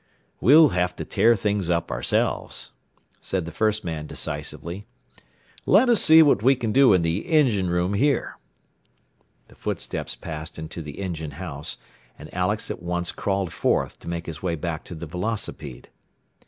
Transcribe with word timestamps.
"We'll 0.39 0.69
have 0.69 0.95
to 0.95 1.05
tear 1.05 1.35
things 1.35 1.69
up 1.69 1.91
ourselves," 1.91 2.71
said 3.19 3.45
the 3.45 3.51
first 3.51 3.83
man 3.83 4.07
decisively. 4.07 4.87
"Let 5.67 5.89
us 5.89 6.01
see 6.01 6.23
what 6.23 6.41
we 6.41 6.55
can 6.55 6.71
do 6.71 6.91
in 6.93 7.03
the 7.03 7.19
engine 7.27 7.69
room 7.69 7.93
here." 7.93 8.39
The 9.47 9.53
footsteps 9.55 10.15
passed 10.15 10.57
into 10.57 10.81
the 10.81 10.97
engine 10.97 11.37
house, 11.37 11.77
and 12.17 12.33
Alex 12.33 12.71
at 12.71 12.81
once 12.81 13.11
crawled 13.11 13.53
forth, 13.53 13.99
to 13.99 14.07
make 14.09 14.25
his 14.25 14.41
way 14.41 14.55
back 14.55 14.83
to 14.85 14.95
the 14.95 15.05
velocipede. 15.05 15.89